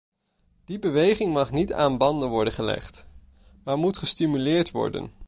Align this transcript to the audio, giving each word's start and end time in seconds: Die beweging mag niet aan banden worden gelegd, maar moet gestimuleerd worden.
Die 0.65 0.79
beweging 0.79 1.33
mag 1.33 1.51
niet 1.51 1.73
aan 1.73 1.97
banden 1.97 2.29
worden 2.29 2.53
gelegd, 2.53 3.07
maar 3.63 3.77
moet 3.77 3.97
gestimuleerd 3.97 4.71
worden. 4.71 5.11